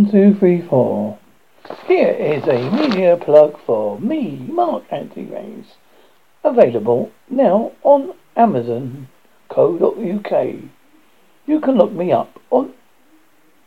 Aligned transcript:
One, 0.00 0.10
two, 0.10 0.34
three, 0.34 0.62
four. 0.62 1.18
Here 1.86 2.08
is 2.08 2.44
a 2.48 2.70
media 2.70 3.18
plug 3.18 3.60
for 3.66 4.00
me, 4.00 4.46
Mark 4.50 4.84
Antony 4.90 5.26
Raines. 5.26 5.74
Available 6.42 7.12
now 7.28 7.72
on 7.82 8.14
Amazon.co.uk. 8.34 9.08
You 11.46 11.60
can 11.60 11.76
look 11.76 11.92
me 11.92 12.12
up 12.12 12.40
on. 12.48 12.72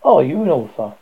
Are 0.03 0.23
you 0.23 0.41
an 0.41 0.49
author? 0.49 0.95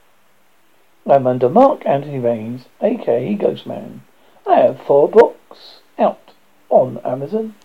I'm 1.10 1.26
under 1.26 1.48
Mark 1.48 1.86
Antony 1.86 2.20
Raines, 2.20 2.66
aka 2.82 3.34
Ghostman. 3.38 4.02
I 4.46 4.56
have 4.56 4.82
four 4.82 5.08
books 5.08 5.80
out 5.98 6.34
on 6.68 6.98
Amazon. 7.06 7.56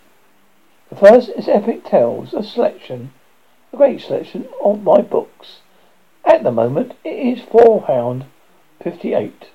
The 0.88 0.94
first 0.94 1.30
is 1.30 1.48
Epic 1.48 1.84
Tales, 1.84 2.32
a 2.32 2.44
selection, 2.44 3.12
a 3.72 3.76
great 3.76 4.00
selection 4.00 4.46
of 4.62 4.84
my 4.84 5.00
books. 5.00 5.62
At 6.26 6.42
the 6.42 6.50
moment, 6.50 6.94
it 7.04 7.38
is 7.38 7.44
four 7.44 7.82
pound 7.82 8.24
fifty-eight. 8.82 9.50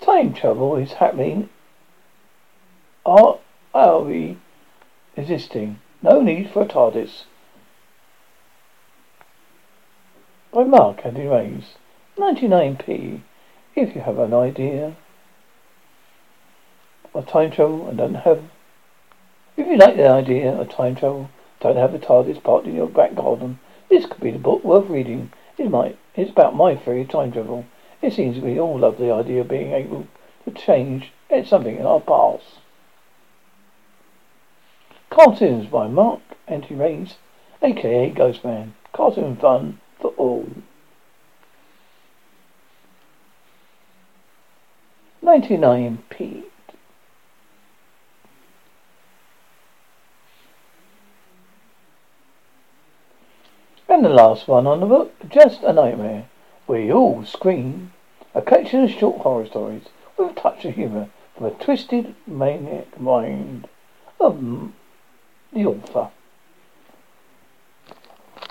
Time 0.00 0.32
travel 0.32 0.76
is 0.76 0.92
happening. 0.92 1.48
Are 3.04 3.38
are 3.74 4.00
we 4.00 4.38
existing? 5.16 5.80
No 6.02 6.20
need 6.20 6.50
for 6.50 6.62
a 6.62 6.66
TARDIS. 6.66 7.24
By 10.52 10.62
Mark 10.62 11.04
Antony 11.04 11.26
Raines. 11.26 11.74
99p. 12.16 13.22
If 13.74 13.96
you 13.96 14.02
have 14.02 14.18
an 14.20 14.32
idea 14.32 14.94
of 17.12 17.26
time 17.26 17.50
travel 17.50 17.88
and 17.88 17.98
don't 17.98 18.14
have 18.14 18.44
if 19.56 19.66
you 19.66 19.76
like 19.76 19.96
the 19.96 20.08
idea 20.08 20.52
of 20.52 20.68
time 20.68 20.94
travel, 20.96 21.30
don't 21.64 21.76
have 21.76 21.94
a 21.94 21.98
TARDIS 21.98 22.42
parked 22.42 22.66
in 22.66 22.74
your 22.74 22.86
back 22.86 23.14
garden, 23.14 23.58
this 23.88 24.04
could 24.04 24.20
be 24.20 24.30
the 24.30 24.38
book 24.38 24.62
worth 24.62 24.90
reading. 24.90 25.32
It's 25.56 25.70
my 25.70 25.94
it's 26.14 26.30
about 26.30 26.54
my 26.54 26.76
theory 26.76 27.00
of 27.02 27.08
time 27.08 27.32
travel. 27.32 27.64
It 28.02 28.12
seems 28.12 28.38
we 28.38 28.60
all 28.60 28.78
love 28.78 28.98
the 28.98 29.10
idea 29.10 29.40
of 29.40 29.48
being 29.48 29.72
able 29.72 30.06
to 30.44 30.50
change 30.50 31.10
something 31.46 31.76
in 31.76 31.86
our 31.86 32.00
past. 32.00 32.60
Cartoons 35.08 35.66
by 35.66 35.88
Mark 35.88 36.20
Antony 36.46 36.78
Raines, 36.78 37.16
aka 37.62 38.12
Ghostman. 38.12 38.72
Cartoon 38.92 39.36
fun 39.36 39.80
for 39.98 40.08
all. 40.18 40.46
99p. 45.22 46.44
And 53.93 53.93
the 54.04 54.10
last 54.10 54.46
one 54.46 54.66
on 54.66 54.80
the 54.80 54.86
book, 54.86 55.14
Just 55.30 55.62
a 55.62 55.72
Nightmare. 55.72 56.28
We 56.66 56.92
all 56.92 57.24
scream. 57.24 57.94
A 58.34 58.42
collection 58.42 58.84
of 58.84 58.90
short 58.90 59.22
horror 59.22 59.46
stories 59.46 59.84
with 60.18 60.30
a 60.30 60.34
touch 60.38 60.66
of 60.66 60.74
humour 60.74 61.08
from 61.34 61.46
a 61.46 61.50
twisted 61.52 62.14
maniac 62.26 63.00
mind 63.00 63.66
of 64.20 64.70
the 65.54 65.64
author. 65.64 66.10